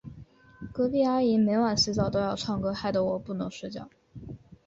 [0.73, 3.87] 隔壁阿姨每晚洗澡都要唱歌，害得我不能睡觉。